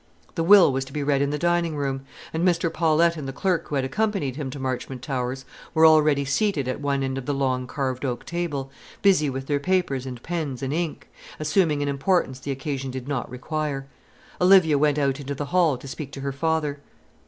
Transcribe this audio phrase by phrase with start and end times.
[0.33, 2.73] The will was to be read in the dining room; and Mr.
[2.73, 6.81] Paulette and the clerk who had accompanied him to Marchmont Towers were already seated at
[6.81, 8.71] one end of the long carved oak table,
[9.03, 11.07] busy with their papers and pens and ink,
[11.39, 13.85] assuming an importance the occasion did not require.
[14.41, 16.79] Olivia went out into the hall to speak to her father.